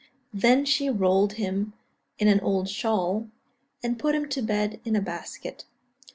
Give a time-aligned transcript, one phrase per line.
[0.33, 1.73] Then she rolled him
[2.17, 3.29] in an old shawl,
[3.83, 5.65] and put him to bed in a basket.